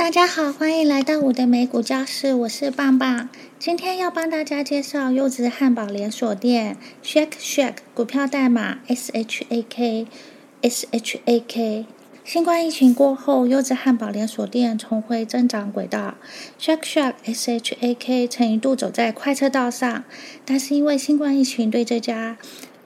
[0.00, 3.28] 大家好，欢迎来到我的美股教室，我是棒棒。
[3.58, 10.06] 今天要帮大家介绍优质汉堡连锁店 Shake Shack，股票代码 S H A K
[10.62, 11.84] S H A K。
[12.24, 16.14] 新冠疫情过后，优质汉堡连锁店重回增长轨道。
[16.58, 20.04] Shake Shack S H A K 曾一度走在快车道上，
[20.46, 22.38] 但是因为新冠疫情对这家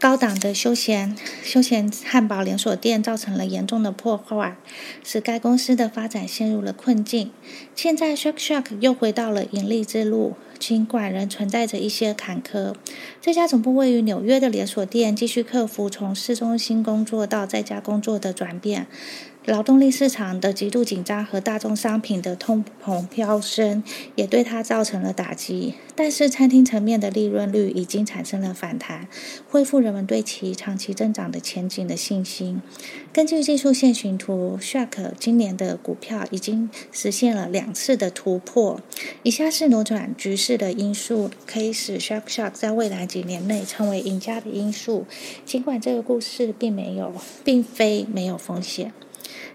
[0.05, 4.55] 高档的休闲休闲汉堡连锁店造成了严重的破坏，
[5.03, 7.31] 使该公司的发展陷入了困境。
[7.75, 12.75] 现在，Shake Shack 又回到了盈利之路，尽管仍存在着一些坎坷。
[13.23, 18.87] 这家总部位于纽约的连锁店继续克服从市中心工作到在家工作的转变。
[19.47, 23.85] 劳动力市场的极度紧张和大宗商品的通膨飙升，
[24.15, 25.75] 也对它造成了打击。
[25.95, 29.07] 但是，餐厅层面的利润率已经产生了反弹，
[29.51, 32.63] 恢复人们对其长期增长的前景的信心。
[33.13, 38.81] 根据技术线形图，Shark 今年的股票已经实现了两次的突破。
[39.23, 45.05] 以下是扭转局势的因素，可以使 Shark Shark 在未来几年内成为赢家的因素。
[45.45, 47.13] 尽管这个故事并没有，
[47.45, 48.95] 并非没有风险。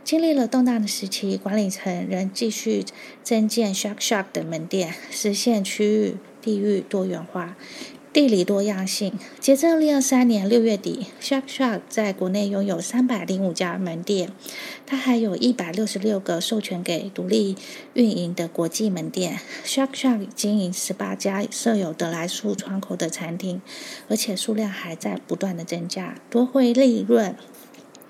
[0.03, 2.85] 经历了动荡的时期，管理层仍继续
[3.23, 7.55] 增建 Shark Shark 的门店，实现区域地域多元化、
[8.11, 9.13] 地理多样性。
[9.39, 14.31] 截至二零二三年六月底，Shark Shark 在国内拥有三百零五家门店，
[14.85, 17.55] 它还有一百六十六个授权给独立
[17.93, 19.39] 运营的国际门店。
[19.63, 23.61] Shark Shark 经营十八家设有得来速窗口的餐厅，
[24.07, 27.35] 而且数量还在不断的增加，多会利润。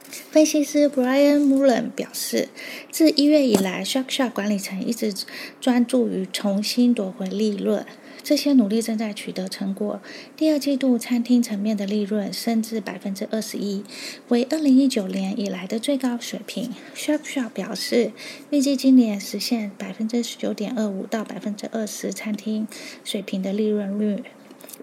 [0.09, 2.49] 分析师 Brian Mullen 表示，
[2.91, 5.13] 自一月以来，Shark Shark 管理层一直
[5.61, 7.85] 专注于重新夺回利润，
[8.23, 10.01] 这些努力正在取得成果。
[10.35, 13.83] 第二季度餐厅层面的利润升至百分之二十一，
[14.29, 16.73] 为二零一九年以来的最高水平。
[16.95, 18.11] Shark Shark 表示，
[18.49, 22.67] 预计今年实现百分之十九点二五到百分之二十餐厅
[23.03, 24.23] 水平的利润率。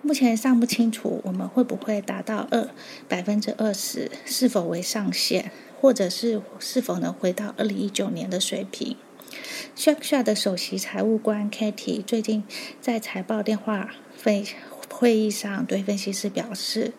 [0.06, 2.68] 目前尚不清楚我们会不会达到二
[3.08, 5.50] 百分之二十，是否为上限，
[5.80, 8.96] 或者是是否能回到二零一九年的水平。
[9.76, 12.44] Shark Shark 的首席财务官 Katie 最近
[12.80, 13.90] 在财报电话
[14.22, 14.44] 会
[14.88, 16.92] 会议上对分析师表示，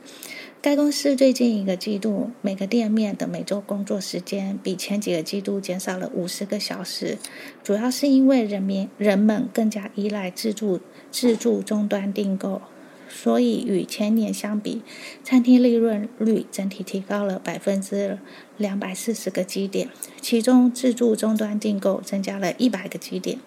[0.62, 7.18] 该公司最近一个季度每个店面的每周工作时间比前几个季度减少了五十个小时，
[7.64, 12.62] 主要是因为人民人们更加依赖自助自助终端订购。
[13.10, 14.82] 所以与前年相比，
[15.24, 18.20] 餐厅利润率整体提高了百分之
[18.58, 19.90] 两百四十个基点，
[20.22, 23.40] 其中自助终端订购增加了一百个基点。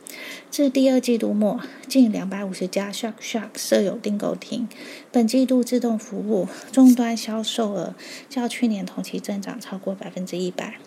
[0.50, 4.68] 至第二季度末，近两百五十家 Shark Shark 设有订购厅。
[5.12, 7.94] 本季度自动服务终端销售额
[8.28, 10.78] 较去年同期增长超过百分之一百。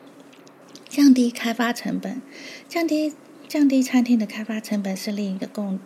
[0.90, 2.22] 降低开发成本，
[2.70, 3.14] 降低
[3.48, 5.80] 降低餐厅的开发成本是另一个共。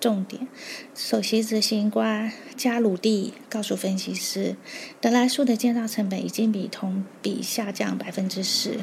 [0.00, 0.48] 重点，
[0.94, 4.56] 首席执行官加鲁蒂告诉分析师，
[4.98, 8.80] 德莱树的建造成本已经比同比下降百分之十。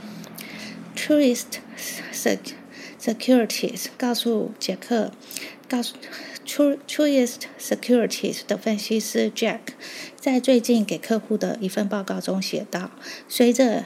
[0.96, 1.58] Truist
[3.02, 5.12] Securities 告诉杰克，
[5.68, 5.96] 告诉
[6.46, 9.60] Truist Securities 的分析师 Jack，
[10.16, 12.92] 在最近给客户的一份报告中写道：，
[13.28, 13.86] 随着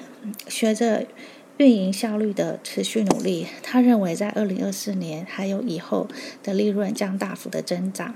[0.50, 1.08] 学着。
[1.57, 6.07] 运营效率的持续努力，他认为在二零二四年还有以后
[6.41, 8.16] 的利润将大幅的增长。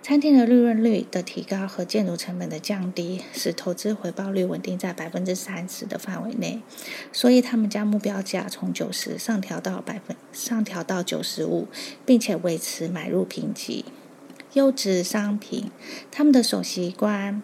[0.00, 6.62] 餐厅的利润率的提高和建筑成本的降低，使投资回报率稳定在百分之三十的范围内。
[7.12, 11.68] 所以他们将目标价从九十上调到百分上调到九十五，
[12.06, 13.84] 并且维持买入评级。
[14.54, 15.70] 优质商品，
[16.10, 17.42] 他们的首席官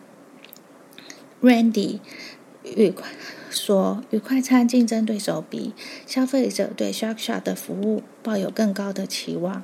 [1.43, 1.99] Randy
[2.63, 2.95] 与。
[3.55, 5.73] 说，与快餐竞争对手比，
[6.07, 9.63] 消费者对 Shark Shark 的服务抱有更高的期望。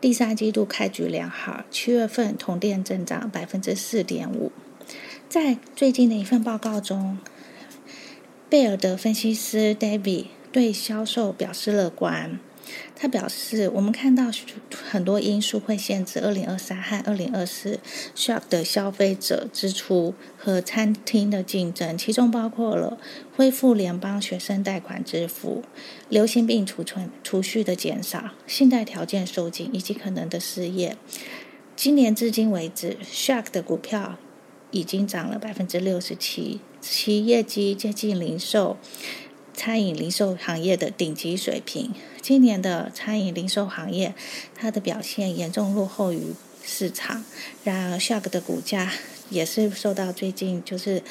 [0.00, 4.52] 第三季度开局良好，七月份同店增长百分之四点五。
[5.28, 7.18] 在最近的一份报告中，
[8.48, 12.40] 贝尔德分析师 David 对销售表示乐观。
[12.94, 14.24] 他表示：“我们看到
[14.90, 17.78] 很多因素会限制二零二三和二零二四
[18.16, 22.98] Shark 的消费者支出和餐厅的竞争，其中包括了
[23.36, 25.62] 恢复联邦学生贷款支付、
[26.08, 30.96] 流行病储存储蓄的减少、信贷条件收紧以及可能的失业。
[31.76, 34.18] 今年至今为止，Shark 的股票
[34.72, 38.76] 已经涨了百分之六十七，其业绩接近零售。”
[39.58, 41.92] 餐饮零售行业的顶级水平。
[42.22, 44.14] 今年的餐饮零售行业，
[44.54, 46.32] 它的表现严重落后于
[46.62, 47.24] 市场。
[47.64, 48.92] 然而下个的股价
[49.30, 51.02] 也是受到最近就是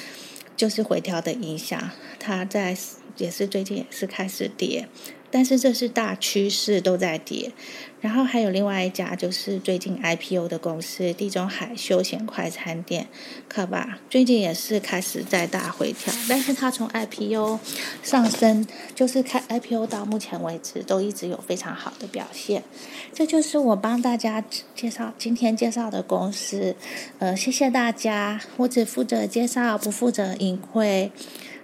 [0.55, 1.91] 就是回调的影响，
[2.21, 2.77] 它在
[3.17, 4.87] 也是最近也是开始跌。
[5.29, 7.51] 但是这是大趋势都在跌。
[7.99, 13.07] 然后还有另外一家就是最近 IPO 的公司地中海休闲快餐店，
[13.49, 13.97] 可吧？
[14.07, 17.59] 最近也是开始在大回调，但是它从 IPO
[18.03, 22.63] 上升，就是开 IPO 到目前为止都一直有非常好的表现。
[23.11, 24.43] 这就是我帮大家
[24.75, 26.75] 介绍今天介绍的公司，
[27.17, 31.11] 呃，谢谢大家，我只负责介绍，不负责隐晦。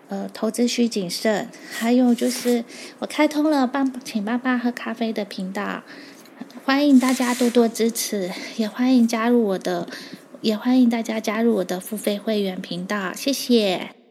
[0.09, 1.47] 呃，投资需谨慎。
[1.71, 2.63] 还有就是，
[2.99, 5.83] 我开通了爸请爸爸喝咖啡的频道，
[6.63, 9.87] 欢迎大家多多支持，也欢迎加入我的，
[10.41, 14.02] 也欢迎大家加入我的付费会员频道，谢谢。